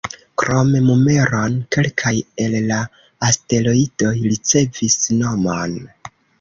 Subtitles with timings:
[0.41, 2.15] Krom numeron, kelkaj
[2.45, 2.81] el la
[3.29, 5.81] asteroidoj ricevis nomon.